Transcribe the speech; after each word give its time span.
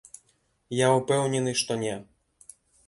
Я 0.77 0.87
ўпэўнены, 0.95 1.51
што 1.63 1.81
не. 1.87 1.95